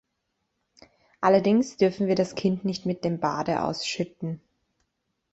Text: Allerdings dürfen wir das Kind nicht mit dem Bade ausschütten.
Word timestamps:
Allerdings 1.19 1.77
dürfen 1.77 2.07
wir 2.07 2.15
das 2.15 2.33
Kind 2.33 2.65
nicht 2.65 2.87
mit 2.87 3.05
dem 3.05 3.19
Bade 3.19 3.61
ausschütten. 3.61 4.41